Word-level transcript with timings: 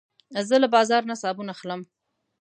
زه 0.47 0.55
له 0.63 0.67
بازار 0.75 1.03
نه 1.09 1.15
صابون 1.23 1.47
اخلم. 1.55 1.81